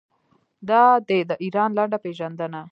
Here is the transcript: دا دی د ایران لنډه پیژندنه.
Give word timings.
دا 0.69 0.81
دی 1.07 1.19
د 1.29 1.31
ایران 1.43 1.69
لنډه 1.77 1.97
پیژندنه. 2.05 2.61